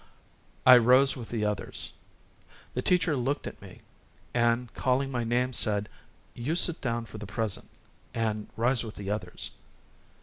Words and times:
I 0.65 0.77
rose 0.79 1.15
with 1.15 1.29
the 1.29 1.45
others. 1.45 1.93
The 2.73 2.81
teacher 2.81 3.15
looked 3.15 3.45
at 3.45 3.61
me 3.61 3.81
and, 4.33 4.73
calling 4.73 5.11
my 5.11 5.23
name, 5.23 5.53
said: 5.53 5.87
"You 6.33 6.55
sit 6.55 6.81
down 6.81 7.05
for 7.05 7.19
the 7.19 7.27
present, 7.27 7.69
and 8.11 8.47
rise 8.57 8.83
with 8.83 8.95
the 8.95 9.11
others." 9.11 9.51